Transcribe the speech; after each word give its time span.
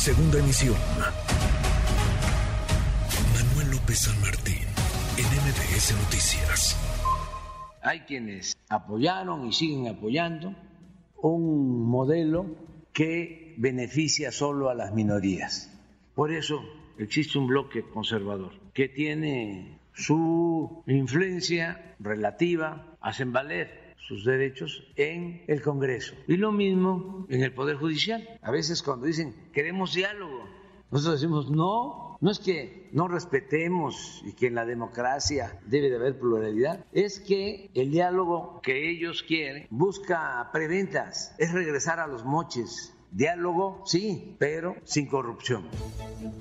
Segunda 0.00 0.38
emisión. 0.38 0.76
Manuel 3.34 3.70
López 3.70 3.98
San 3.98 4.18
Martín, 4.22 4.64
en 5.18 5.26
MBS 5.26 5.94
Noticias. 6.04 6.78
Hay 7.82 8.00
quienes 8.00 8.56
apoyaron 8.70 9.46
y 9.46 9.52
siguen 9.52 9.88
apoyando 9.88 10.54
un 11.20 11.86
modelo 11.86 12.46
que 12.94 13.54
beneficia 13.58 14.32
solo 14.32 14.70
a 14.70 14.74
las 14.74 14.94
minorías. 14.94 15.70
Por 16.14 16.32
eso 16.32 16.62
existe 16.96 17.36
un 17.38 17.48
bloque 17.48 17.82
conservador 17.82 18.52
que 18.72 18.88
tiene 18.88 19.80
su 19.92 20.82
influencia 20.86 21.94
relativa, 21.98 22.96
hacen 23.02 23.34
valer 23.34 23.79
sus 24.10 24.24
derechos 24.24 24.82
en 24.96 25.44
el 25.46 25.62
Congreso. 25.62 26.14
Y 26.26 26.36
lo 26.36 26.50
mismo 26.50 27.26
en 27.28 27.44
el 27.44 27.54
Poder 27.54 27.76
Judicial. 27.76 28.28
A 28.42 28.50
veces 28.50 28.82
cuando 28.82 29.06
dicen 29.06 29.36
queremos 29.52 29.94
diálogo, 29.94 30.48
nosotros 30.90 31.20
decimos 31.20 31.48
no, 31.48 32.18
no 32.20 32.30
es 32.32 32.40
que 32.40 32.88
no 32.90 33.06
respetemos 33.06 34.20
y 34.26 34.32
que 34.32 34.48
en 34.48 34.56
la 34.56 34.66
democracia 34.66 35.60
debe 35.64 35.90
de 35.90 35.96
haber 35.96 36.18
pluralidad, 36.18 36.84
es 36.90 37.20
que 37.20 37.70
el 37.74 37.92
diálogo 37.92 38.60
que 38.64 38.90
ellos 38.90 39.22
quieren 39.22 39.68
busca 39.70 40.50
preventas, 40.52 41.32
es 41.38 41.52
regresar 41.52 42.00
a 42.00 42.08
los 42.08 42.24
moches, 42.24 42.92
Diálogo, 43.12 43.82
sí, 43.86 44.36
pero 44.38 44.76
sin 44.84 45.06
corrupción. 45.06 45.64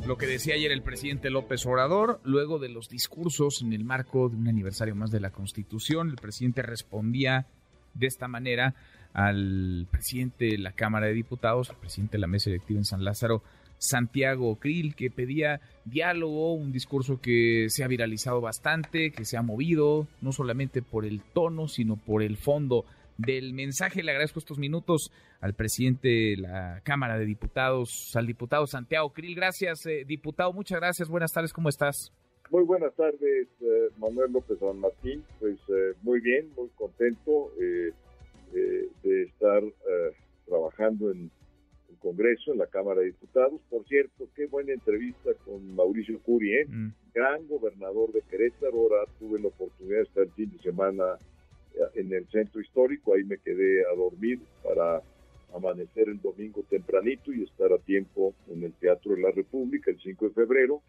Lo 0.05 0.17
que 0.17 0.27
decía 0.27 0.53
ayer 0.53 0.71
el 0.71 0.83
presidente 0.83 1.31
López 1.31 1.65
Obrador, 1.65 2.21
luego 2.23 2.59
de 2.59 2.69
los 2.69 2.89
discursos 2.89 3.63
en 3.63 3.73
el 3.73 3.83
marco 3.83 4.29
de 4.29 4.37
un 4.37 4.47
aniversario 4.47 4.95
más 4.95 5.09
de 5.09 5.19
la 5.19 5.31
Constitución, 5.31 6.09
el 6.09 6.17
presidente 6.17 6.61
respondía 6.61 7.47
de 7.99 8.07
esta 8.07 8.27
manera 8.27 8.73
al 9.13 9.87
presidente 9.91 10.45
de 10.45 10.57
la 10.57 10.71
Cámara 10.71 11.07
de 11.07 11.13
Diputados, 11.13 11.69
al 11.69 11.77
presidente 11.77 12.13
de 12.13 12.21
la 12.21 12.27
mesa 12.27 12.49
directiva 12.49 12.79
en 12.79 12.85
San 12.85 13.03
Lázaro, 13.03 13.43
Santiago 13.79 14.55
Krill, 14.57 14.93
que 14.93 15.09
pedía 15.09 15.61
diálogo, 15.85 16.53
un 16.53 16.71
discurso 16.71 17.19
que 17.21 17.67
se 17.69 17.83
ha 17.83 17.87
viralizado 17.87 18.41
bastante, 18.41 19.11
que 19.11 19.25
se 19.25 19.37
ha 19.37 19.41
movido, 19.41 20.07
no 20.21 20.31
solamente 20.31 20.81
por 20.81 21.05
el 21.05 21.21
tono, 21.21 21.67
sino 21.67 21.95
por 21.95 22.21
el 22.21 22.37
fondo 22.37 22.85
del 23.17 23.53
mensaje. 23.53 24.03
Le 24.03 24.11
agradezco 24.11 24.39
estos 24.39 24.59
minutos 24.59 25.11
al 25.39 25.53
presidente 25.53 26.09
de 26.09 26.37
la 26.37 26.81
Cámara 26.83 27.17
de 27.17 27.25
Diputados, 27.25 28.15
al 28.15 28.27
diputado 28.27 28.67
Santiago 28.67 29.11
Krill. 29.13 29.35
Gracias, 29.35 29.85
eh, 29.85 30.03
diputado. 30.05 30.51
Muchas 30.53 30.79
gracias. 30.79 31.07
Buenas 31.07 31.31
tardes. 31.31 31.53
¿Cómo 31.53 31.69
estás? 31.69 32.11
Muy 32.51 32.63
buenas 32.63 32.95
tardes, 32.95 33.47
eh, 33.61 33.89
Manuel 33.97 34.31
López 34.31 34.57
San 34.59 34.79
Martín. 34.79 35.23
Pues 35.39 35.57
eh, 35.69 35.93
muy 36.01 36.19
bien, 36.19 36.49
muy 36.55 36.69
contento 36.69 37.51
de 37.57 39.23
estar 39.23 39.61
trabajando 40.47 41.11
en 41.11 41.29
el 41.89 41.97
Congreso, 41.99 42.51
en 42.51 42.57
la 42.57 42.65
Cámara 42.65 43.01
de 43.01 43.07
Diputados. 43.07 43.61
Por 43.69 43.85
cierto, 43.85 44.27
qué 44.35 44.47
buena 44.47 44.73
entrevista 44.73 45.31
con 45.45 45.75
Mauricio 45.75 46.19
Curi, 46.21 46.65
mm. 46.65 46.93
gran 47.13 47.47
gobernador 47.47 48.11
de 48.11 48.21
Querétaro. 48.21 48.73
Ahora 48.73 49.05
tuve 49.19 49.39
la 49.39 49.49
oportunidad 49.49 49.97
de 49.97 50.03
estar 50.03 50.23
el 50.23 50.31
fin 50.31 50.49
de 50.49 50.63
semana 50.63 51.17
en 51.93 52.11
el 52.11 52.27
centro 52.29 52.61
histórico, 52.61 53.13
ahí 53.13 53.23
me 53.23 53.37
quedé 53.37 53.85
a 53.85 53.95
dormir 53.95 54.39
para 54.63 55.01
amanecer 55.53 56.09
el 56.09 56.21
domingo 56.21 56.63
tempranito 56.69 57.33
y 57.33 57.43
estar 57.43 57.71
a 57.73 57.77
tiempo 57.79 58.33
en 58.49 58.63
el 58.63 58.73
Teatro 58.73 59.15
de 59.15 59.21
la 59.21 59.31
República 59.31 59.91
el 59.91 59.99
5 59.99 60.29
de 60.29 60.33
febrero. 60.33 60.81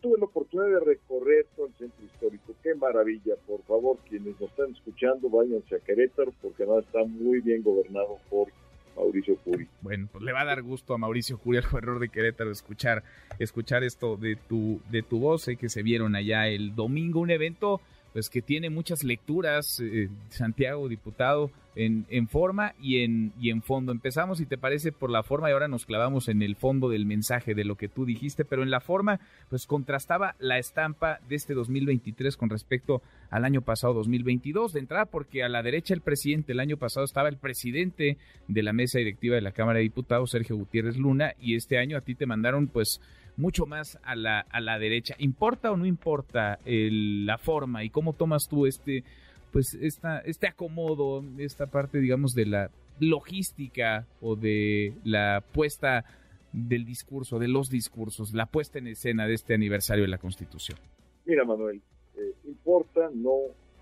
Tuve 0.00 0.18
la 0.18 0.26
oportunidad 0.26 0.80
de 0.80 0.84
recorrer 0.84 1.46
todo 1.56 1.66
el 1.66 1.74
centro 1.74 2.04
histórico. 2.04 2.54
¡Qué 2.62 2.74
maravilla! 2.74 3.34
Por 3.46 3.62
favor, 3.62 3.98
quienes 4.08 4.40
nos 4.40 4.50
están 4.50 4.70
escuchando, 4.72 5.28
váyanse 5.28 5.76
a 5.76 5.78
Querétaro 5.80 6.32
porque 6.40 6.62
además 6.62 6.84
está 6.84 7.04
muy 7.04 7.40
bien 7.40 7.62
gobernado 7.62 8.18
por 8.30 8.48
Mauricio 8.96 9.36
Curi. 9.38 9.66
Bueno, 9.80 10.08
pues 10.10 10.24
le 10.24 10.32
va 10.32 10.42
a 10.42 10.44
dar 10.44 10.62
gusto 10.62 10.94
a 10.94 10.98
Mauricio 10.98 11.38
Curi, 11.38 11.58
al 11.58 11.64
error 11.64 11.98
de 11.98 12.08
Querétaro, 12.08 12.50
escuchar, 12.50 13.02
escuchar 13.38 13.84
esto 13.84 14.16
de 14.16 14.36
tu, 14.36 14.80
de 14.90 15.02
tu 15.02 15.20
voz. 15.20 15.42
Sé 15.42 15.56
que 15.56 15.68
se 15.68 15.82
vieron 15.82 16.16
allá 16.16 16.48
el 16.48 16.74
domingo, 16.74 17.20
un 17.20 17.30
evento 17.30 17.80
pues 18.12 18.30
que 18.30 18.42
tiene 18.42 18.70
muchas 18.70 19.04
lecturas, 19.04 19.80
eh, 19.80 20.08
Santiago, 20.30 20.88
diputado, 20.88 21.50
en, 21.78 22.06
en, 22.10 22.26
forma 22.26 22.74
y 22.82 23.04
en, 23.04 23.32
y 23.40 23.50
en 23.50 23.62
fondo. 23.62 23.92
Empezamos, 23.92 24.38
si 24.38 24.46
te 24.46 24.58
parece, 24.58 24.90
por 24.90 25.10
la 25.10 25.22
forma 25.22 25.48
y 25.48 25.52
ahora 25.52 25.68
nos 25.68 25.86
clavamos 25.86 26.28
en 26.28 26.42
el 26.42 26.56
fondo 26.56 26.88
del 26.88 27.06
mensaje 27.06 27.54
de 27.54 27.64
lo 27.64 27.76
que 27.76 27.88
tú 27.88 28.04
dijiste, 28.04 28.44
pero 28.44 28.64
en 28.64 28.70
la 28.70 28.80
forma, 28.80 29.20
pues 29.48 29.64
contrastaba 29.64 30.34
la 30.40 30.58
estampa 30.58 31.20
de 31.28 31.36
este 31.36 31.54
2023 31.54 32.36
con 32.36 32.50
respecto 32.50 33.00
al 33.30 33.44
año 33.44 33.62
pasado 33.62 33.94
2022. 33.94 34.72
De 34.72 34.80
entrada, 34.80 35.04
porque 35.06 35.44
a 35.44 35.48
la 35.48 35.62
derecha 35.62 35.94
el 35.94 36.00
presidente, 36.00 36.50
el 36.50 36.58
año 36.58 36.78
pasado 36.78 37.04
estaba 37.04 37.28
el 37.28 37.36
presidente 37.36 38.18
de 38.48 38.62
la 38.64 38.72
mesa 38.72 38.98
directiva 38.98 39.36
de 39.36 39.42
la 39.42 39.52
Cámara 39.52 39.76
de 39.78 39.84
Diputados, 39.84 40.32
Sergio 40.32 40.56
Gutiérrez 40.56 40.96
Luna, 40.96 41.34
y 41.38 41.54
este 41.54 41.78
año 41.78 41.96
a 41.96 42.00
ti 42.00 42.16
te 42.16 42.26
mandaron, 42.26 42.66
pues, 42.66 43.00
mucho 43.36 43.66
más 43.66 44.00
a 44.02 44.16
la, 44.16 44.40
a 44.40 44.60
la 44.60 44.80
derecha. 44.80 45.14
¿Importa 45.18 45.70
o 45.70 45.76
no 45.76 45.86
importa 45.86 46.58
la 46.64 47.38
forma 47.38 47.84
y 47.84 47.90
cómo 47.90 48.14
tomas 48.14 48.48
tú 48.48 48.66
este, 48.66 49.04
pues 49.52 49.74
esta, 49.74 50.20
este 50.20 50.46
acomodo, 50.46 51.24
esta 51.38 51.66
parte, 51.66 51.98
digamos, 51.98 52.34
de 52.34 52.46
la 52.46 52.70
logística 53.00 54.06
o 54.20 54.36
de 54.36 54.94
la 55.04 55.42
puesta 55.52 56.04
del 56.52 56.84
discurso, 56.84 57.38
de 57.38 57.48
los 57.48 57.70
discursos, 57.70 58.32
la 58.34 58.46
puesta 58.46 58.78
en 58.78 58.88
escena 58.88 59.26
de 59.26 59.34
este 59.34 59.54
aniversario 59.54 60.04
de 60.04 60.08
la 60.08 60.18
Constitución? 60.18 60.78
Mira, 61.24 61.44
Manuel, 61.44 61.80
eh, 62.16 62.32
importa 62.44 63.10
no 63.14 63.36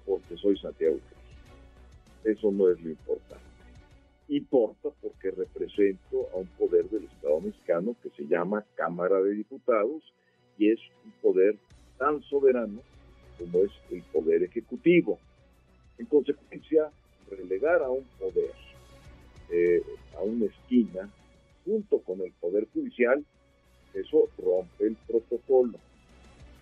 porque 0.05 0.37
soy 0.37 0.57
Santiago 0.59 0.99
Eso 2.25 2.51
no 2.53 2.69
es 2.71 2.81
lo 2.81 2.91
importante 2.91 3.47
importa 4.29 4.89
porque 5.01 5.31
represento 5.31 6.29
a 6.33 6.39
un 6.39 6.47
poder 6.59 6.89
del 6.91 7.05
Estado 7.05 7.41
mexicano 7.41 7.97
que 8.03 8.11
se 8.11 8.27
llama 8.27 8.65
Cámara 8.75 9.21
de 9.23 9.35
Diputados 9.35 10.03
y 10.59 10.71
es 10.71 10.81
un 11.05 11.13
poder 11.23 11.57
tan 11.99 12.23
soberano 12.23 12.81
como 13.39 13.59
es 13.61 13.71
el 13.91 14.03
poder 14.03 14.43
ejecutivo. 14.43 15.19
En 15.99 16.07
consecuencia, 16.07 16.91
relegar 17.31 17.83
a 17.83 17.91
un 17.91 18.05
poder 18.19 18.53
eh, 19.51 19.83
a 20.17 20.23
una 20.23 20.47
esquina 20.47 21.09
junto 21.65 22.01
con 22.01 22.21
el 22.21 22.33
poder 22.33 22.67
judicial, 22.73 23.25
eso 23.95 24.29
rompe 24.39 24.87
el 24.87 24.97
protocolo, 25.07 25.79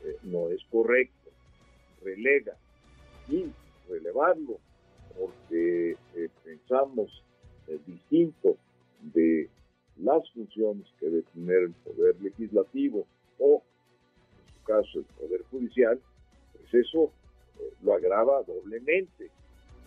eh, 0.04 0.16
no 0.22 0.50
es 0.50 0.62
correcto, 0.70 1.30
relega. 2.02 2.56
Y 3.28 3.46
relevarlo 3.88 4.58
porque 5.18 5.96
eh, 6.14 6.28
pensamos 6.44 7.22
distinto 7.86 8.58
de 9.00 9.48
las 9.96 10.30
funciones 10.32 10.86
que 10.98 11.06
debe 11.06 11.22
tener 11.34 11.62
el 11.62 11.72
Poder 11.72 12.20
Legislativo 12.20 13.06
o, 13.38 13.62
en 14.46 14.54
su 14.54 14.64
caso, 14.64 14.98
el 14.98 15.04
Poder 15.18 15.42
Judicial, 15.50 16.00
pues 16.52 16.86
eso 16.86 17.04
eh, 17.04 17.23
agrava 18.14 18.42
doblemente. 18.42 19.30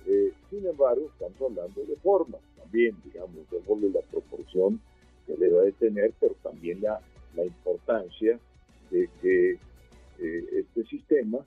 Eh, 0.06 0.34
sin 0.50 0.66
embargo, 0.66 1.10
estamos 1.12 1.42
hablando 1.42 1.84
de 1.84 1.96
forma, 1.98 2.38
también, 2.58 2.96
digamos, 3.04 3.50
de 3.50 3.90
la 3.90 4.02
proporción 4.12 4.80
que 5.26 5.36
debe 5.36 5.66
de 5.66 5.72
tener, 5.74 6.14
pero 6.20 6.36
también 6.44 6.82
la, 6.82 7.00
la 7.36 7.46
importancia 7.46 8.40
de 8.92 9.10
que 9.22 9.52
eh, 10.20 10.46
este 10.52 10.86
sistema 10.86 11.40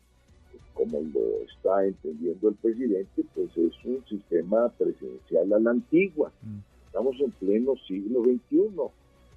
como 0.74 1.00
lo 1.00 1.42
está 1.44 1.84
entendiendo 1.84 2.48
el 2.48 2.54
presidente, 2.54 3.24
pues 3.34 3.50
es 3.56 3.72
un 3.84 4.02
sistema 4.08 4.68
presidencial 4.70 5.52
a 5.52 5.58
la 5.58 5.70
antigua. 5.72 6.32
Mm. 6.42 6.58
Estamos 6.86 7.20
en 7.20 7.30
pleno 7.32 7.74
siglo 7.86 8.22
XXI. 8.22 8.70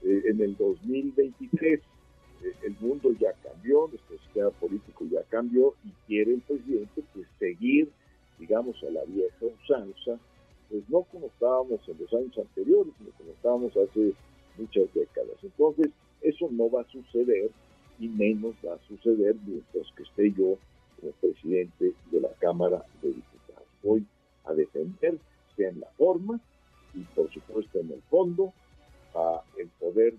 Eh, 0.03 0.22
en 0.26 0.42
el 0.42 0.56
2023 0.58 1.80
eh, 2.44 2.53
el 2.64 2.76
mundo 2.80 3.12
ya 3.20 3.34
cambió, 3.44 3.88
nuestro 3.88 4.18
sistema 4.20 4.50
político 4.52 5.06
ya 5.09 5.24
cambió 5.30 5.76
y 5.86 5.92
quiere 6.08 6.34
el 6.34 6.42
presidente 6.42 6.93
seguir, 7.63 7.90
digamos, 8.40 8.75
a 8.84 8.90
la 8.91 9.03
vieja 9.06 9.38
usanza, 9.41 10.19
pues 10.69 10.84
no 10.90 11.03
como 11.03 11.28
estábamos 11.28 11.79
en 11.88 11.97
los 12.00 12.13
años 12.13 12.38
anteriores, 12.38 12.94
sino 12.97 13.12
como 13.12 13.31
estábamos 13.31 13.72
hace 13.78 14.13
muchas 14.57 14.94
décadas. 14.94 15.38
Entonces, 15.41 15.90
eso 16.22 16.49
no 16.52 16.70
va 16.70 16.82
a 16.82 16.91
suceder 16.91 17.52
y 17.99 18.08
menos 18.08 18.53
va 18.66 18.76
a 18.76 18.88
suceder 18.88 19.35
mientras 19.46 19.88
que 19.96 20.03
esté 20.03 20.32
yo 20.32 20.58
presidente 21.20 21.93
de 22.11 22.22
la 22.22 22.29
Cámara 22.40 22.85
de 23.02 23.09
Diputados. 23.09 23.67
Voy 23.84 24.05
a 24.46 24.53
defender, 24.53 25.17
sea 25.55 25.70
en 25.70 25.82
la 25.82 25.88
forma 25.97 26.40
y 26.93 27.02
por 27.16 27.32
supuesto 27.34 27.79
en 27.79 27.91
el 27.91 28.02
fondo, 28.03 28.53
a 29.16 29.41
el 29.58 29.67
poder 29.79 30.14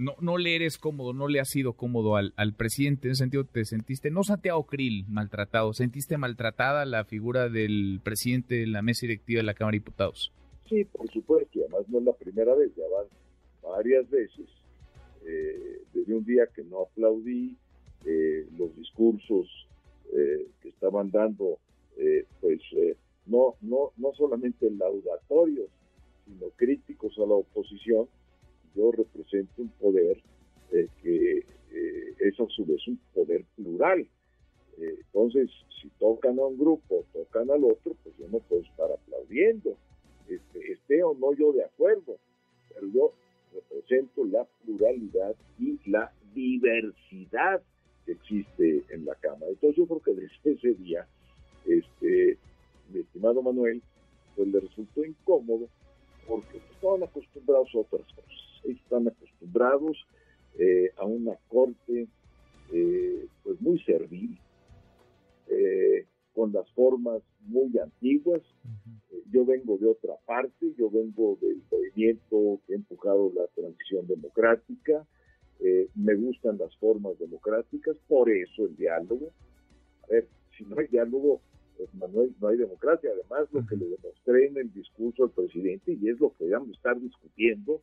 No, 0.00 0.14
no 0.20 0.38
le 0.38 0.56
eres 0.56 0.78
cómodo, 0.78 1.12
no 1.12 1.28
le 1.28 1.40
ha 1.40 1.44
sido 1.44 1.74
cómodo 1.74 2.16
al, 2.16 2.54
presidente, 2.56 3.08
en 3.08 3.12
ese 3.12 3.24
sentido 3.24 3.44
te 3.44 3.66
sentiste, 3.66 4.10
no 4.10 4.24
Santiago 4.24 4.64
Krill 4.64 5.04
maltratado, 5.08 5.74
sentiste 5.74 6.16
maltratada 6.16 6.86
la 6.86 7.04
figura 7.04 7.50
del 7.50 8.00
presidente 8.02 8.54
de 8.54 8.66
la 8.66 8.80
mesa 8.80 9.06
directiva 9.06 9.40
de 9.40 9.44
la 9.44 9.52
Cámara 9.52 9.74
de 9.74 9.80
Diputados. 9.80 10.32
Sí, 10.70 10.84
por 10.86 11.10
supuesto, 11.10 11.58
y 11.58 11.62
además 11.62 11.82
no 11.88 11.98
es 11.98 12.04
la 12.04 12.14
primera 12.14 12.54
vez, 12.54 12.74
ya 12.74 12.84
van 12.96 13.08
varias 13.76 14.08
veces, 14.08 14.46
eh, 15.26 15.82
desde 15.92 16.14
un 16.14 16.24
día 16.24 16.46
que 16.54 16.64
no 16.64 16.82
aplaudí, 16.82 17.58
eh, 18.06 18.46
los 18.56 18.74
discursos 18.76 19.46
eh, 20.14 20.46
que 20.62 20.70
estaban 20.70 21.10
dando, 21.10 21.58
eh, 21.98 22.24
pues 22.40 22.60
no, 23.26 23.56
no, 23.60 23.92
no 23.98 24.14
solamente 24.14 24.70
laudatorios, 24.70 25.68
sino 26.24 26.46
críticos 26.56 27.12
a 27.18 27.26
la 27.26 27.34
oposición, 27.34 28.08
yo 28.74 28.92
represento 28.92 29.62
un 29.62 29.68
poder 29.70 30.22
eh, 30.72 30.88
que 31.02 31.38
eh, 31.72 32.14
es 32.20 32.38
a 32.40 32.46
su 32.48 32.64
vez 32.64 32.86
un 32.88 32.98
poder 33.14 33.44
plural. 33.56 34.06
Eh, 34.78 34.96
entonces, 34.98 35.50
si 35.80 35.88
tocan 35.98 36.38
a 36.38 36.46
un 36.46 36.58
grupo, 36.58 37.04
tocan 37.12 37.50
al 37.50 37.64
otro, 37.64 37.94
pues 38.02 38.16
yo 38.18 38.28
no 38.28 38.38
puedo 38.38 38.62
estar 38.62 38.90
aplaudiendo, 38.90 39.76
este, 40.28 40.72
esté 40.72 41.02
o 41.02 41.14
no 41.14 41.32
yo 41.34 41.52
de 41.52 41.64
acuerdo, 41.64 42.18
pero 42.68 42.86
yo 42.92 43.12
represento 43.52 44.24
la 44.24 44.46
pluralidad 44.64 45.34
y 45.58 45.78
la 45.90 46.12
diversidad 46.34 47.62
que 48.06 48.12
existe 48.12 48.84
en 48.90 49.04
la 49.04 49.14
Cámara. 49.16 49.50
Entonces 49.50 49.76
yo 49.76 49.86
creo 49.86 50.00
que 50.00 50.14
desde 50.14 50.36
ese 50.52 50.74
día, 50.74 51.06
este, 51.66 52.38
mi 52.92 53.00
estimado 53.00 53.42
Manuel, 53.42 53.82
pues 54.36 54.48
le 54.48 54.60
resultó 54.60 55.04
incómodo 55.04 55.68
porque 56.26 56.58
estaban 56.72 57.02
acostumbrados 57.02 57.68
a 57.74 57.78
otras 57.78 58.06
cosas. 58.14 58.49
Están 58.64 59.08
acostumbrados 59.08 59.96
eh, 60.58 60.90
a 60.96 61.04
una 61.04 61.36
corte 61.48 62.08
eh, 62.72 63.26
pues 63.42 63.60
muy 63.60 63.78
servil, 63.82 64.38
eh, 65.48 66.06
con 66.34 66.52
las 66.52 66.70
formas 66.72 67.22
muy 67.40 67.76
antiguas. 67.78 68.42
Yo 69.32 69.44
vengo 69.44 69.78
de 69.78 69.86
otra 69.86 70.14
parte, 70.26 70.72
yo 70.76 70.90
vengo 70.90 71.38
del 71.40 71.62
movimiento 71.70 72.60
que 72.66 72.74
ha 72.74 72.76
empujado 72.76 73.32
la 73.34 73.46
transición 73.54 74.06
democrática, 74.06 75.06
me 75.94 76.14
gustan 76.14 76.56
las 76.56 76.74
formas 76.76 77.18
democráticas, 77.18 77.96
por 78.08 78.30
eso 78.30 78.64
el 78.64 78.76
diálogo. 78.76 79.30
A 80.04 80.06
ver, 80.08 80.26
si 80.56 80.64
no 80.64 80.78
hay 80.78 80.86
diálogo, 80.86 81.42
pues 81.76 81.94
Manuel, 81.94 82.34
no 82.40 82.48
hay 82.48 82.56
democracia. 82.56 83.10
Además, 83.12 83.48
lo 83.52 83.66
que 83.66 83.76
le 83.76 83.86
demostré 83.86 84.46
en 84.46 84.56
el 84.56 84.72
discurso 84.72 85.24
al 85.24 85.30
presidente, 85.30 85.92
y 86.00 86.08
es 86.08 86.18
lo 86.18 86.32
que 86.34 86.44
debemos 86.44 86.70
estar 86.70 86.98
discutiendo, 86.98 87.82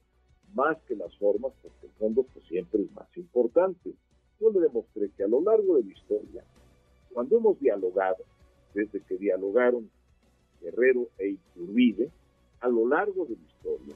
más 0.57 0.77
que 0.87 0.95
las 0.95 1.15
formas, 1.17 1.53
porque 1.61 1.85
el 1.85 1.91
fondo 1.99 2.23
pues, 2.33 2.43
siempre 2.47 2.81
es 2.81 2.91
más 2.93 3.07
importante. 3.15 3.93
Yo 4.41 4.49
le 4.51 4.59
demostré 4.59 5.09
que 5.15 5.23
a 5.23 5.27
lo 5.27 5.39
largo 5.41 5.77
de 5.77 5.83
la 5.83 5.93
historia, 5.93 6.43
cuando 7.13 7.37
hemos 7.37 7.59
dialogado, 7.59 8.23
desde 8.73 9.01
que 9.01 9.17
dialogaron 9.17 9.89
Guerrero 10.59 11.09
e 11.19 11.29
Iturbide, 11.29 12.09
a 12.59 12.67
lo 12.69 12.87
largo 12.87 13.25
de 13.25 13.35
la 13.35 13.47
historia, 13.47 13.95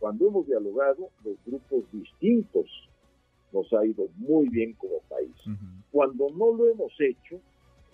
cuando 0.00 0.26
hemos 0.26 0.46
dialogado, 0.48 1.08
los 1.24 1.36
grupos 1.46 1.84
distintos 1.92 2.66
nos 3.52 3.72
ha 3.72 3.86
ido 3.86 4.08
muy 4.16 4.48
bien 4.48 4.72
como 4.72 4.98
país. 5.08 5.36
Cuando 5.92 6.30
no 6.30 6.52
lo 6.52 6.68
hemos 6.68 6.92
hecho, 6.98 7.40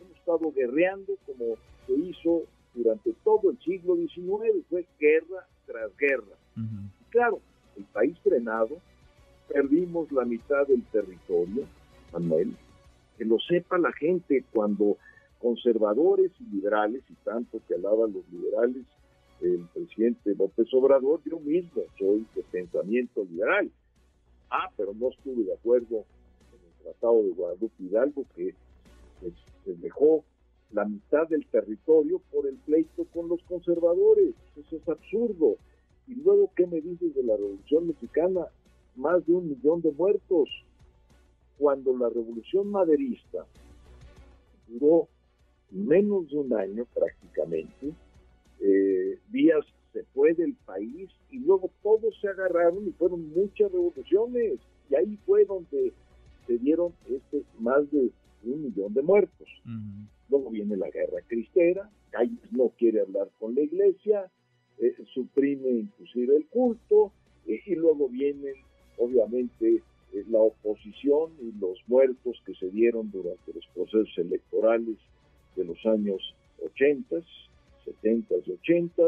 hemos 0.00 0.16
estado 0.16 0.50
guerreando 0.52 1.12
como 1.26 1.56
se 1.86 1.92
hizo 1.92 2.44
durante 2.74 3.12
todo 3.22 3.50
el 3.50 3.58
siglo 3.58 3.96
XIX, 3.96 4.64
fue 4.70 4.86
guerra 4.98 5.46
tras 5.66 5.94
guerra. 5.98 6.36
Claro, 7.10 7.40
el 7.78 7.84
país 7.84 8.18
frenado, 8.22 8.76
perdimos 9.48 10.10
la 10.12 10.24
mitad 10.24 10.66
del 10.66 10.82
territorio, 10.84 11.64
Manuel, 12.12 12.54
que 13.16 13.24
lo 13.24 13.38
sepa 13.38 13.78
la 13.78 13.92
gente 13.92 14.44
cuando 14.52 14.98
conservadores 15.38 16.32
y 16.40 16.56
liberales, 16.56 17.02
y 17.08 17.14
tanto 17.24 17.60
que 17.66 17.74
alaban 17.74 18.12
los 18.12 18.28
liberales, 18.30 18.84
el 19.40 19.66
presidente 19.72 20.34
López 20.34 20.66
Obrador, 20.74 21.20
yo 21.24 21.38
mismo 21.38 21.82
soy 21.98 22.26
de 22.34 22.42
pensamiento 22.42 23.24
liberal. 23.24 23.70
Ah, 24.50 24.68
pero 24.76 24.92
no 24.94 25.10
estuve 25.10 25.44
de 25.44 25.54
acuerdo 25.54 26.04
en 26.52 26.66
el 26.66 26.82
Tratado 26.82 27.22
de 27.22 27.30
Guadalupe 27.30 27.82
Hidalgo, 27.82 28.24
que 28.34 28.54
pues, 29.20 29.34
se 29.64 29.74
dejó 29.76 30.24
la 30.72 30.84
mitad 30.84 31.28
del 31.28 31.46
territorio 31.46 32.20
por 32.32 32.46
el 32.46 32.56
pleito 32.56 33.04
con 33.12 33.28
los 33.28 33.42
conservadores. 33.44 34.34
Eso 34.56 34.76
es 34.76 34.88
absurdo. 34.88 35.56
Y 36.08 36.14
luego, 36.14 36.50
¿qué 36.56 36.66
me 36.66 36.80
dices 36.80 37.14
de 37.14 37.22
la 37.22 37.36
Revolución 37.36 37.88
Mexicana? 37.88 38.46
Más 38.96 39.24
de 39.26 39.34
un 39.34 39.48
millón 39.48 39.82
de 39.82 39.92
muertos. 39.92 40.48
Cuando 41.58 41.96
la 41.96 42.08
Revolución 42.08 42.70
Maderista 42.70 43.44
duró 44.68 45.08
menos 45.70 46.30
de 46.30 46.38
un 46.38 46.54
año 46.54 46.86
prácticamente, 46.94 47.92
eh, 48.60 49.18
Díaz 49.30 49.66
se 49.92 50.04
fue 50.14 50.34
del 50.34 50.54
país 50.54 51.10
y 51.30 51.38
luego 51.40 51.70
todos 51.82 52.18
se 52.20 52.28
agarraron 52.28 52.86
y 52.86 52.92
fueron 52.92 53.28
muchas 53.30 53.70
revoluciones. 53.70 54.60
Y 54.88 54.94
ahí 54.94 55.18
fue 55.26 55.44
donde 55.44 55.92
se 56.46 56.58
dieron 56.58 56.92
este 57.08 57.42
más 57.58 57.90
de 57.90 58.10
un 58.44 58.62
millón 58.62 58.94
de 58.94 59.02
muertos. 59.02 59.48
Luego 60.30 60.50
viene 60.50 60.76
la 60.76 60.90
guerra 60.90 61.20
cristera, 61.26 61.90
Calles 62.10 62.52
no 62.52 62.70
quiere 62.78 63.00
hablar 63.00 63.28
con 63.38 63.54
la 63.54 63.62
iglesia, 63.62 64.30
eh, 64.80 64.94
suprime 65.12 65.68
inclusive 65.70 66.36
el 66.36 66.46
culto, 66.46 67.12
eh, 67.46 67.60
y 67.66 67.74
luego 67.74 68.08
vienen 68.08 68.54
obviamente 68.98 69.82
eh, 70.12 70.24
la 70.28 70.38
oposición 70.38 71.32
y 71.40 71.52
los 71.58 71.78
muertos 71.86 72.40
que 72.44 72.54
se 72.54 72.70
dieron 72.70 73.10
durante 73.10 73.52
los 73.52 73.66
procesos 73.74 74.16
electorales 74.18 74.96
de 75.56 75.64
los 75.64 75.84
años 75.86 76.34
80, 76.64 77.16
70 77.84 78.34
y 78.46 78.52
80, 78.52 79.02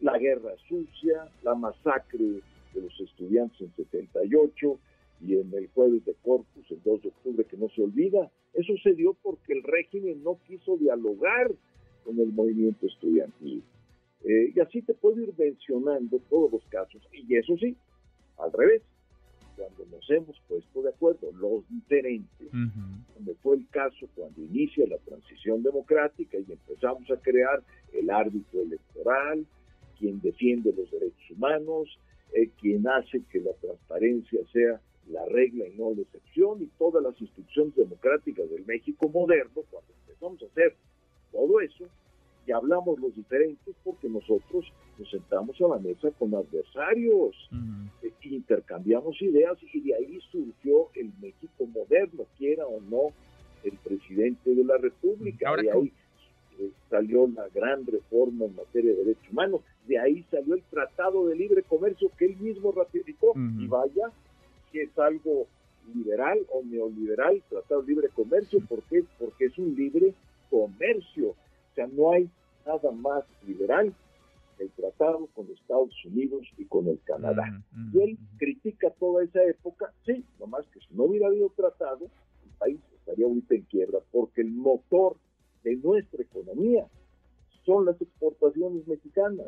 la 0.00 0.18
guerra 0.18 0.52
sucia, 0.68 1.28
la 1.42 1.54
masacre 1.54 2.40
de 2.74 2.80
los 2.80 3.00
estudiantes 3.00 3.60
en 3.60 3.72
78 3.76 4.78
y 5.26 5.34
en 5.34 5.52
el 5.52 5.68
jueves 5.68 6.04
de 6.04 6.14
Corpus, 6.22 6.70
el 6.70 6.80
2 6.84 7.02
de 7.02 7.08
octubre, 7.08 7.44
que 7.44 7.56
no 7.56 7.68
se 7.70 7.82
olvida. 7.82 8.30
Eso 8.54 8.74
se 8.82 8.94
dio 8.94 9.14
porque 9.22 9.52
el 9.52 9.62
régimen 9.62 10.22
no 10.22 10.38
quiso 10.46 10.76
dialogar 10.76 11.50
con 12.04 12.18
el 12.20 12.32
movimiento 12.32 12.86
estudiantil. 12.86 13.62
Eh, 14.24 14.52
y 14.54 14.60
así 14.60 14.82
te 14.82 14.94
puedo 14.94 15.20
ir 15.20 15.32
mencionando 15.36 16.18
todos 16.28 16.52
los 16.52 16.64
casos. 16.66 17.02
Y 17.12 17.36
eso 17.36 17.56
sí, 17.56 17.76
al 18.38 18.52
revés, 18.52 18.82
cuando 19.56 19.86
nos 19.86 20.08
hemos 20.10 20.40
puesto 20.48 20.82
de 20.82 20.90
acuerdo, 20.90 21.32
los 21.32 21.68
diferentes, 21.68 22.48
donde 22.52 23.34
fue 23.42 23.56
el 23.56 23.68
caso 23.68 24.06
cuando 24.14 24.40
inicia 24.40 24.86
la 24.86 24.98
transición 24.98 25.62
democrática 25.62 26.38
y 26.38 26.52
empezamos 26.52 27.10
a 27.10 27.16
crear 27.16 27.62
el 27.92 28.08
árbitro 28.08 28.62
electoral, 28.62 29.44
quien 29.98 30.20
defiende 30.20 30.72
los 30.72 30.90
derechos 30.90 31.30
humanos, 31.30 31.98
eh, 32.32 32.50
quien 32.60 32.86
hace 32.86 33.22
que 33.30 33.40
la 33.40 33.52
transparencia 33.54 34.40
sea 34.52 34.80
la 35.10 35.24
regla 35.26 35.66
y 35.66 35.76
no 35.76 35.92
la 35.94 36.02
excepción, 36.02 36.62
y 36.62 36.66
todas 36.78 37.02
las 37.02 37.20
instituciones 37.20 37.74
democráticas 37.74 38.48
del 38.50 38.64
México 38.64 39.08
moderno, 39.08 39.62
cuando 39.70 39.92
empezamos 40.06 40.42
a 40.42 40.46
hacer 40.46 40.76
todo 41.32 41.60
eso, 41.60 41.86
y 42.48 42.52
hablamos 42.52 42.98
los 42.98 43.14
diferentes 43.14 43.74
porque 43.84 44.08
nosotros 44.08 44.64
nos 44.98 45.10
sentamos 45.10 45.60
a 45.60 45.68
la 45.68 45.78
mesa 45.78 46.10
con 46.18 46.34
adversarios, 46.34 47.36
eh, 48.02 48.10
intercambiamos 48.22 49.20
ideas 49.20 49.58
y 49.74 49.80
de 49.80 49.94
ahí 49.94 50.18
surgió 50.32 50.88
el 50.94 51.12
México 51.20 51.66
moderno, 51.66 52.24
quiera 52.38 52.66
o 52.66 52.80
no 52.80 53.12
el 53.64 53.76
presidente 53.84 54.54
de 54.54 54.64
la 54.64 54.78
República. 54.78 55.54
de 55.56 55.70
ahí 55.70 55.92
eh, 56.58 56.70
salió 56.88 57.28
la 57.28 57.48
gran 57.48 57.84
reforma 57.86 58.46
en 58.46 58.56
materia 58.56 58.92
de 58.92 59.04
derechos 59.04 59.30
humanos, 59.30 59.60
de 59.86 59.98
ahí 59.98 60.24
salió 60.30 60.54
el 60.54 60.62
Tratado 60.70 61.26
de 61.26 61.36
Libre 61.36 61.62
Comercio 61.62 62.10
que 62.18 62.24
él 62.24 62.36
mismo 62.38 62.72
ratificó. 62.72 63.34
Y 63.36 63.66
vaya 63.66 64.10
que 64.72 64.84
es 64.84 64.98
algo 64.98 65.46
liberal 65.94 66.38
o 66.50 66.62
neoliberal, 66.64 67.42
Tratado 67.50 67.82
de 67.82 67.88
Libre 67.88 68.08
Comercio, 68.08 68.60
¿por 68.66 68.82
qué? 68.84 69.04
Porque 69.18 69.46
es 69.46 69.58
un 69.58 69.74
libre 69.74 70.14
comercio, 70.50 71.28
o 71.28 71.74
sea, 71.74 71.86
no 71.86 72.12
hay 72.12 72.28
nada 72.68 72.92
más 72.92 73.24
liberal 73.46 73.94
el 74.58 74.70
tratado 74.72 75.28
con 75.34 75.50
Estados 75.50 75.94
Unidos 76.04 76.46
y 76.58 76.64
con 76.66 76.88
el 76.88 77.00
Canadá. 77.04 77.44
y 77.92 78.00
él 78.00 78.18
critica 78.38 78.90
toda 78.98 79.24
esa 79.24 79.42
época, 79.44 79.92
sí, 80.04 80.24
nomás 80.38 80.66
que 80.68 80.80
si 80.80 80.94
no 80.94 81.04
hubiera 81.04 81.28
habido 81.28 81.48
tratado, 81.50 82.06
el 82.44 82.50
país 82.58 82.80
estaría 82.96 83.26
ahorita 83.26 83.54
en 83.54 83.62
quiebra, 83.62 84.00
porque 84.10 84.40
el 84.42 84.50
motor 84.50 85.16
de 85.62 85.76
nuestra 85.76 86.22
economía 86.22 86.86
son 87.64 87.84
las 87.86 88.00
exportaciones 88.00 88.86
mexicanas. 88.88 89.46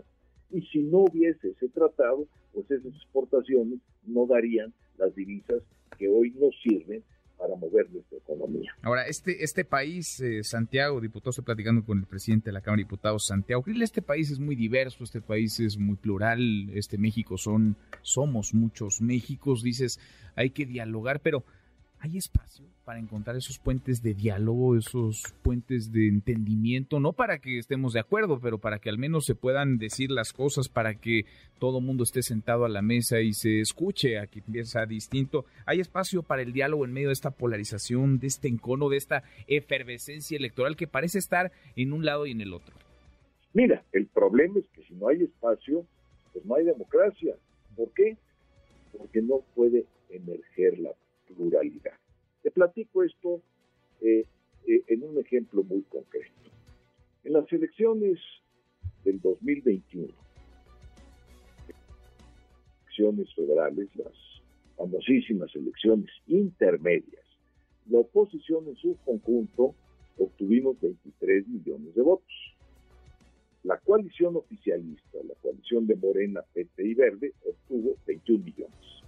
Y 0.51 0.63
si 0.63 0.83
no 0.83 0.99
hubiese 0.99 1.51
ese 1.51 1.69
tratado, 1.69 2.27
pues 2.53 2.71
esas 2.71 2.95
exportaciones 2.95 3.81
no 4.05 4.27
darían 4.27 4.73
las 4.97 5.15
divisas 5.15 5.63
que 5.99 6.09
hoy 6.09 6.31
nos 6.33 6.55
sirven 6.63 7.03
para 7.41 7.57
mover 7.57 7.91
nuestra 7.91 8.19
economía. 8.19 8.71
Ahora, 8.83 9.07
este, 9.07 9.43
este 9.43 9.65
país, 9.65 10.21
eh, 10.21 10.45
Santiago, 10.45 11.01
diputado, 11.01 11.31
estoy 11.31 11.45
platicando 11.45 11.85
con 11.85 11.99
el 11.99 12.05
presidente 12.05 12.51
de 12.51 12.53
la 12.53 12.61
Cámara 12.61 12.81
de 12.81 12.85
Diputados, 12.85 13.27
Santiago, 13.27 13.65
este 13.67 14.03
país 14.03 14.31
es 14.31 14.39
muy 14.39 14.55
diverso, 14.55 15.03
este 15.03 15.23
país 15.23 15.59
es 15.59 15.79
muy 15.79 15.97
plural, 15.97 16.69
este 16.75 16.99
México 16.99 17.39
son, 17.39 17.77
somos 18.03 18.53
muchos 18.53 19.01
Méxicos, 19.01 19.63
dices, 19.63 19.99
hay 20.37 20.51
que 20.51 20.67
dialogar, 20.67 21.21
pero 21.21 21.45
¿hay 22.01 22.17
espacio 22.17 22.65
para 22.85 22.99
encontrar 22.99 23.37
esos 23.37 23.59
puentes 23.59 24.03
de 24.03 24.15
diálogo, 24.15 24.77
esos 24.77 25.23
puentes 25.43 25.93
de 25.93 26.09
entendimiento? 26.09 26.99
No 26.99 27.13
para 27.13 27.39
que 27.39 27.59
estemos 27.59 27.93
de 27.93 28.01
acuerdo, 28.01 28.41
pero 28.41 28.59
para 28.59 28.79
que 28.79 28.91
al 28.91 28.99
menos 28.99 29.25
se 29.27 29.35
puedan 29.35 29.79
decir 29.79 30.11
las 30.11 30.33
cosas, 30.33 30.69
para 30.69 30.95
que 30.95 31.25
todo 31.59 31.81
mundo 31.81 32.05
esté 32.05 32.23
sentado 32.23 32.65
a 32.65 32.69
la 32.69 32.83
mesa 32.83 33.21
y 33.21 33.33
se 33.33 33.61
escuche 33.61 34.19
a 34.19 34.27
quien 34.27 34.45
piensa 34.45 34.87
distinto. 34.87 35.45
¿Hay 35.67 35.81
espacio 35.81 36.23
para 36.23 36.43
el 36.43 36.53
diálogo 36.53 36.85
en 36.85 36.93
medio 36.93 37.09
de 37.09 37.15
esta 37.15 37.31
polarización, 37.31 38.19
de 38.19 38.27
este 38.27 38.49
encono, 38.49 38.89
de 38.89 38.97
esta 38.97 39.23
efervescencia 39.47 40.37
electoral 40.37 40.77
que 40.77 40.87
parece 40.87 41.19
estar 41.19 41.53
en 41.77 41.93
un 41.93 42.05
lado 42.05 42.27
y 42.27 42.33
en 42.33 42.41
el 42.41 42.55
otro? 42.55 42.75
Mira, 43.53 43.85
el 43.93 44.07
problema 44.07 44.59
es 44.59 44.69
que 44.69 44.83
si 44.85 44.95
no 44.95 45.09
hay 45.09 45.23
espacio, 45.23 45.85
pues 46.33 46.45
no 46.45 46.55
hay 46.55 46.65
democracia. 46.65 47.35
¿Por 47.77 47.93
qué? 47.93 48.17
porque 48.97 49.23
no 49.23 49.43
puede 49.55 49.87
emerger 50.09 50.79
la 50.79 50.91
pluralidad. 51.35 51.99
Te 52.43 52.51
platico 52.51 53.03
esto 53.03 53.43
eh, 54.01 54.25
eh, 54.67 54.83
en 54.89 55.03
un 55.03 55.19
ejemplo 55.19 55.63
muy 55.63 55.83
concreto. 55.83 56.33
En 57.25 57.35
las 57.35 57.51
elecciones 57.53 58.19
del 59.05 59.21
2021, 59.21 60.13
elecciones 62.85 63.35
federales, 63.35 63.89
las 63.97 64.13
famosísimas 64.77 65.55
elecciones 65.55 66.11
intermedias, 66.27 67.25
la 67.89 67.99
oposición 67.99 68.69
en 68.69 68.77
su 68.77 68.97
conjunto 69.05 69.75
obtuvimos 70.19 70.81
23 70.81 71.49
millones 71.49 71.95
de 71.95 72.03
votos. 72.03 72.57
La 73.63 73.79
coalición 73.79 74.37
oficialista, 74.37 75.19
la 75.27 75.35
coalición 75.43 75.87
de 75.87 75.97
Morena, 75.97 76.43
PT 76.55 76.83
y 76.87 76.95
Verde, 76.95 77.33
obtuvo 77.45 77.97
21 78.07 78.45
millones. 78.45 79.03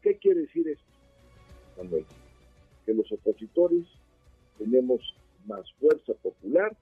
¿Qué 0.00 0.16
quiere 0.16 0.40
decir 0.40 0.68
esto, 0.68 0.91
Manuel? 1.76 2.04
Que 2.86 2.94
los 2.94 3.10
opositores 3.12 3.84
tenemos 4.58 5.00
más 5.46 5.70
fuerza 5.80 6.14
popular 6.14 6.76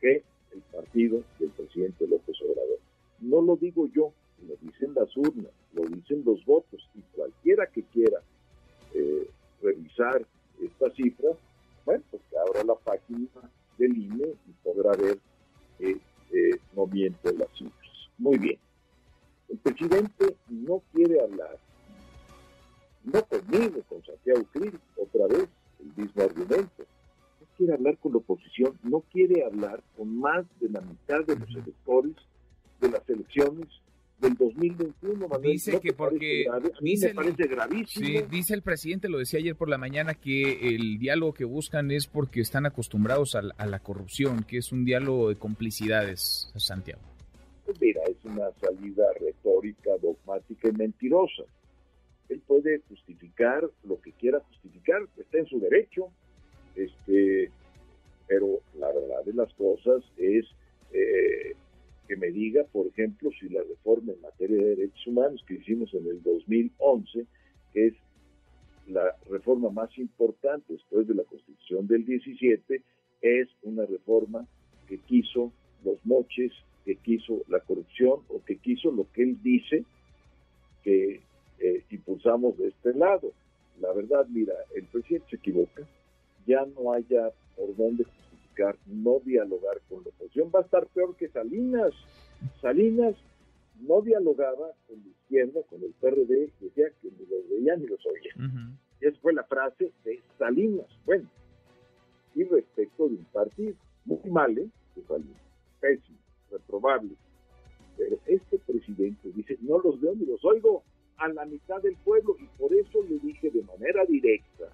que 0.00 0.22
el 0.52 0.60
partido 0.72 1.22
del 1.38 1.50
presidente 1.50 2.06
López 2.06 2.36
Obrador. 2.42 2.78
No 3.20 3.42
lo 3.42 3.56
digo 3.56 3.88
yo, 3.94 4.12
lo 4.46 4.56
dicen 4.60 4.94
las 4.94 5.16
urnas, 5.16 5.52
lo 5.72 5.84
dicen 5.84 6.22
los 6.24 6.44
votos, 6.44 6.88
y 6.94 7.00
cualquiera 7.16 7.66
que 7.66 7.82
quiera 7.84 8.20
eh, 8.94 9.28
revisar 9.62 10.24
esta 10.62 10.90
cifra, 10.90 11.30
bueno, 11.84 12.02
pues 12.10 12.22
que 12.30 12.38
abra 12.38 12.64
la 12.64 12.74
página 12.74 13.28
del 13.78 13.96
INE 13.96 14.28
y 14.46 14.52
podrá 14.62 14.92
ver 14.92 15.18
porque 36.18 36.46
dice, 36.80 37.08
me 37.08 37.14
parece 37.14 37.46
gravísimo. 37.46 38.06
Sí, 38.06 38.24
dice 38.30 38.54
el 38.54 38.62
presidente, 38.62 39.08
lo 39.08 39.18
decía 39.18 39.40
ayer 39.40 39.56
por 39.56 39.68
la 39.68 39.78
mañana, 39.78 40.14
que 40.14 40.74
el 40.74 40.98
diálogo 40.98 41.34
que 41.34 41.44
buscan 41.44 41.90
es 41.90 42.06
porque 42.06 42.40
están 42.40 42.66
acostumbrados 42.66 43.34
a 43.34 43.42
la, 43.42 43.78
corrupción, 43.80 44.44
que 44.44 44.58
es 44.58 44.72
un 44.72 44.84
diálogo 44.84 45.28
de 45.28 45.36
complicidades, 45.36 46.50
Santiago. 46.56 47.02
Mira, 47.80 48.02
es 48.04 48.24
una 48.24 48.50
salida 48.60 49.04
retórica, 49.20 49.90
dogmática 50.00 50.68
y 50.68 50.72
mentirosa. 50.72 51.42
Él 52.28 52.40
puede 52.46 52.80
justificar 52.88 53.68
lo 53.84 54.00
que 54.00 54.12
quiera 54.12 54.40
justificar, 54.40 55.02
está 55.18 55.38
en 55.38 55.46
su 55.46 55.60
derecho, 55.60 56.08
este, 56.74 57.50
pero 58.26 58.60
la 58.78 58.88
verdad 58.88 59.24
de 59.24 59.34
las 59.34 59.52
cosas 59.54 60.02
es 60.16 60.46
eh, 60.92 61.54
que 62.06 62.16
me 62.16 62.30
diga, 62.30 62.64
por 62.64 62.86
ejemplo, 62.86 63.30
si 63.38 63.48
la 63.48 63.62
reforma 63.62 64.12
en 64.12 64.20
materia 64.20 64.56
de 64.56 64.76
derechos 64.76 65.06
humanos 65.06 65.44
que 65.46 65.54
hicimos 65.54 65.92
en 65.94 66.06
el 66.06 66.22
2011, 66.22 67.26
que 67.72 67.86
es 67.86 67.94
la 68.88 69.16
reforma 69.30 69.70
más 69.70 69.96
importante 69.98 70.74
después 70.74 71.06
de 71.06 71.14
la 71.14 71.24
Constitución 71.24 71.86
del 71.86 72.04
17, 72.04 72.82
es 73.22 73.48
una 73.62 73.86
reforma 73.86 74.46
que 74.86 74.98
quiso 74.98 75.52
los 75.84 76.04
moches, 76.04 76.52
que 76.84 76.96
quiso 76.96 77.42
la 77.48 77.60
corrupción 77.60 78.20
o 78.28 78.44
que 78.44 78.56
quiso 78.56 78.90
lo 78.90 79.10
que 79.12 79.22
él 79.22 79.38
dice 79.42 79.84
que 80.82 81.22
eh, 81.60 81.84
impulsamos 81.90 82.58
de 82.58 82.68
este 82.68 82.92
lado. 82.92 83.32
La 83.80 83.92
verdad, 83.92 84.26
mira, 84.28 84.54
el 84.74 84.84
presidente 84.84 85.26
se 85.30 85.36
equivoca, 85.36 85.82
ya 86.46 86.66
no 86.66 86.92
haya 86.92 87.30
por 87.56 87.74
dónde 87.76 88.04
no 88.86 89.20
dialogar 89.20 89.80
con 89.88 90.02
la 90.02 90.10
oposición. 90.10 90.50
Va 90.54 90.60
a 90.60 90.62
estar 90.62 90.86
peor 90.88 91.16
que 91.16 91.28
Salinas. 91.28 91.92
Salinas 92.60 93.14
no 93.80 94.02
dialogaba 94.02 94.70
con 94.86 94.98
la 95.02 95.08
izquierda, 95.08 95.62
con 95.68 95.82
el 95.82 95.92
PRD, 96.00 96.50
decía 96.60 96.86
que 97.00 97.10
ni 97.10 97.26
los 97.26 97.48
veía 97.48 97.76
ni 97.76 97.86
los 97.86 98.04
oía. 98.06 98.34
Y 99.00 99.06
esa 99.06 99.18
fue 99.20 99.32
la 99.32 99.44
frase 99.44 99.92
de 100.04 100.22
Salinas. 100.38 100.86
Bueno, 101.04 101.28
y 102.34 102.44
respecto 102.44 103.08
de 103.08 103.16
un 103.16 103.24
partido, 103.26 103.74
muy 104.04 104.30
mal, 104.30 104.56
¿eh? 104.58 104.68
Salinas, 105.08 105.42
pésimo, 105.80 106.18
reprobable. 106.50 107.14
Pero 107.96 108.18
este 108.26 108.58
presidente 108.58 109.30
dice, 109.34 109.56
no 109.60 109.78
los 109.78 110.00
veo 110.00 110.14
ni 110.14 110.26
los 110.26 110.44
oigo 110.44 110.82
a 111.16 111.28
la 111.28 111.44
mitad 111.44 111.80
del 111.80 111.96
pueblo 111.96 112.36
y 112.40 112.46
por 112.58 112.72
eso 112.74 113.02
le 113.08 113.18
dije 113.20 113.50
de 113.50 113.62
manera 113.62 114.04
directa 114.04 114.68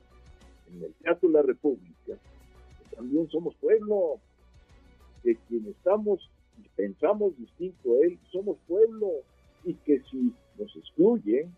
en 0.68 0.84
el 0.84 0.94
Teatro 0.94 1.28
de 1.28 1.34
la 1.34 1.42
República 1.42 2.16
también 2.94 3.28
somos 3.30 3.54
pueblo, 3.56 4.18
que 5.22 5.36
quien 5.48 5.66
estamos 5.66 6.30
y 6.58 6.68
pensamos 6.76 7.36
distinto 7.38 7.94
a 7.94 8.06
él, 8.06 8.18
somos 8.30 8.56
pueblo, 8.66 9.08
y 9.64 9.74
que 9.74 10.00
si 10.10 10.32
nos 10.58 10.74
excluye, 10.76 11.48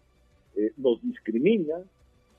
eh, 0.57 0.73
nos 0.77 1.01
discrimina, 1.03 1.77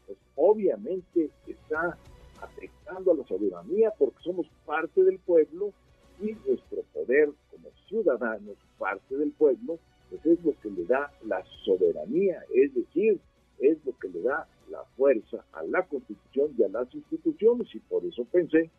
pues 0.05 0.17
obviamente 0.35 1.29
está 1.47 1.97
afectando 2.41 3.11
a 3.11 3.15
la 3.15 3.25
soberanía 3.25 3.91
porque 3.97 4.17
somos 4.21 4.47
parte 4.65 5.03
del 5.03 5.19
pueblo 5.19 5.71
y 6.19 6.33
nuestro 6.47 6.83
poder 6.93 7.29
como 7.49 7.69
ciudadanos, 7.87 8.57
parte 8.77 9.15
del 9.15 9.31
pueblo, 9.31 9.79
pues 10.09 10.25
es 10.25 10.43
lo 10.43 10.53
que 10.59 10.69
le 10.69 10.85
da 10.85 11.11
la 11.25 11.43
soberanía, 11.65 12.43
es 12.53 12.73
decir, 12.75 13.19
es 13.59 13.77
lo 13.85 13.97
que 13.97 14.09
le 14.09 14.21
da 14.21 14.47
la 14.69 14.83
fuerza 14.97 15.45
a 15.53 15.63
la 15.63 15.83
constitución 15.83 16.53
y 16.57 16.63
a 16.63 16.69
las 16.69 16.93
instituciones 16.93 17.73
y 17.73 17.79
por 17.79 18.03
eso 18.05 18.25
pensé 18.25 18.69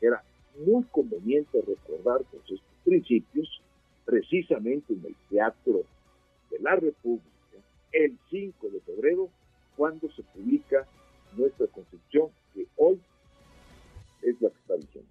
era 0.00 0.22
muy 0.64 0.84
conveniente 0.84 1.60
recordar 1.60 2.22
pues, 2.30 2.42
estos 2.42 2.60
principios 2.84 3.60
precisamente 4.04 4.92
en 4.92 5.04
el 5.04 5.14
Teatro 5.28 5.82
de 6.50 6.58
la 6.60 6.76
República 6.76 7.26
el 7.92 8.18
5 8.30 8.68
de 8.68 8.80
febrero, 8.80 9.28
cuando 9.76 10.10
se 10.12 10.22
publica 10.22 10.86
nuestra 11.36 11.66
Constitución, 11.68 12.28
que 12.54 12.66
hoy 12.76 13.00
es 14.22 14.40
la 14.40 14.50
que 14.50 14.56
está 14.56 14.74
vigente. 14.74 15.06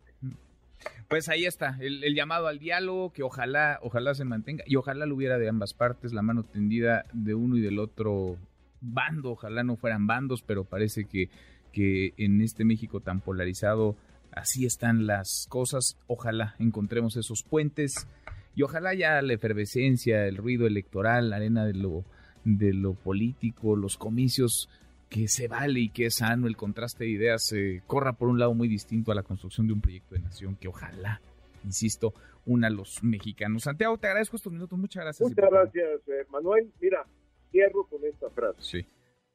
Pues 1.08 1.30
ahí 1.30 1.46
está, 1.46 1.78
el, 1.80 2.04
el, 2.04 2.16
llamado 2.16 2.48
al 2.48 2.60
diálogo, 2.60 3.12
que 3.12 3.24
ojalá, 3.24 3.80
ojalá 3.82 4.14
se 4.14 4.26
mantenga, 4.26 4.64
y 4.68 4.76
ojalá 4.76 5.06
lo 5.06 5.16
hubiera 5.16 5.38
de 5.38 5.50
ambas 5.50 5.74
partes, 5.74 6.14
la 6.14 6.22
mano 6.22 6.44
tendida 6.44 7.06
de 7.14 7.34
uno 7.34 7.58
y 7.58 7.62
del 7.62 7.80
otro 7.80 8.38
bando, 8.82 9.32
ojalá 9.32 9.64
no 9.64 9.76
fueran 9.76 10.08
bandos, 10.08 10.42
pero 10.42 10.64
parece 10.64 11.06
que, 11.06 11.30
que 11.72 12.14
en 12.18 12.42
este 12.42 12.66
México 12.66 13.00
tan 13.00 13.22
polarizado 13.22 13.96
así 14.36 14.66
están 14.66 15.08
las 15.08 15.48
cosas. 15.50 15.98
Ojalá 16.08 16.56
encontremos 16.60 17.18
esos 17.18 17.44
puentes 17.44 18.08
y 18.56 18.64
ojalá 18.64 18.94
ya 18.94 19.22
la 19.22 19.34
efervescencia, 19.34 20.28
el 20.28 20.38
ruido 20.38 20.68
electoral, 20.68 21.30
la 21.30 21.38
arena 21.38 21.66
de 21.66 21.74
lo, 21.74 22.04
de 22.44 22.74
lo 22.74 22.94
político, 22.94 23.76
los 23.76 23.98
comicios, 23.98 24.70
que 25.10 25.28
se 25.28 25.48
vale 25.48 25.80
y 25.80 25.90
que 25.90 26.08
es 26.08 26.16
sano 26.16 26.48
el 26.48 26.58
contraste 26.58 27.04
de 27.04 27.12
ideas, 27.12 27.52
eh, 27.54 27.82
corra 27.88 28.14
por 28.14 28.28
un 28.28 28.40
lado 28.40 28.54
muy 28.54 28.68
distinto 28.68 29.12
a 29.12 29.16
la 29.16 29.24
construcción 29.24 29.68
de 29.68 29.74
un 29.74 29.82
proyecto 29.82 30.16
de 30.16 30.22
nación 30.22 30.56
que 30.56 30.68
ojalá, 30.68 31.22
insisto, 31.64 32.14
una 32.46 32.68
a 32.68 32.70
los 32.70 33.04
mexicanos. 33.04 33.64
Santiago, 33.64 33.98
te 33.98 34.08
agradezco 34.08 34.36
estos 34.36 34.52
minutos. 34.52 34.78
Muchas 34.78 35.04
gracias. 35.04 35.30
Muchas 35.30 35.50
gracias, 35.50 36.08
eh, 36.08 36.26
Manuel. 36.30 36.72
Mira, 36.80 37.06
cierro 37.52 37.86
con 37.88 38.04
esta 38.06 38.30
frase. 38.30 38.62
Sí. 38.62 38.86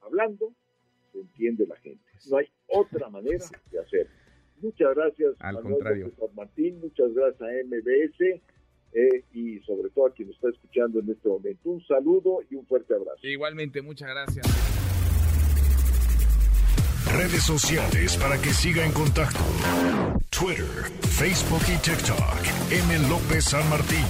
Hablando, 0.00 0.52
se 1.12 1.20
entiende 1.20 1.66
la 1.66 1.76
gente. 1.76 2.04
No 2.30 2.38
hay 2.38 2.46
otra 2.68 3.08
manera. 3.08 3.44
Muchas 4.80 4.96
gracias, 4.96 5.34
Al 5.40 5.60
contrario. 5.60 6.10
Martín, 6.34 6.80
muchas 6.80 7.12
gracias 7.12 7.42
a 7.42 7.52
MBS 7.66 8.40
eh, 8.92 9.24
y 9.34 9.58
sobre 9.60 9.90
todo 9.90 10.06
a 10.06 10.14
quien 10.14 10.28
nos 10.28 10.36
está 10.36 10.48
escuchando 10.48 11.00
en 11.00 11.10
este 11.10 11.28
momento. 11.28 11.68
Un 11.68 11.86
saludo 11.86 12.40
y 12.50 12.54
un 12.54 12.66
fuerte 12.66 12.94
abrazo. 12.94 13.18
Igualmente, 13.22 13.82
muchas 13.82 14.08
gracias. 14.08 14.46
Redes 17.12 17.42
sociales 17.42 18.16
para 18.16 18.40
que 18.40 18.48
siga 18.50 18.86
en 18.86 18.92
contacto: 18.92 19.40
Twitter, 20.30 20.88
Facebook 21.02 21.62
y 21.68 21.76
TikTok. 21.82 22.40
M. 22.70 23.08
López 23.10 23.44
San 23.44 23.68
Martín. 23.68 24.06